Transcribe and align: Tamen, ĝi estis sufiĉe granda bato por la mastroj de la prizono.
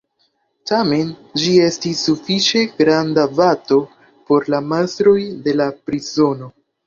Tamen, 0.69 1.09
ĝi 1.41 1.51
estis 1.65 1.99
sufiĉe 2.07 2.63
granda 2.79 3.25
bato 3.41 3.79
por 4.31 4.49
la 4.55 4.63
mastroj 4.73 5.17
de 5.49 5.57
la 5.61 5.71
prizono. 5.89 6.51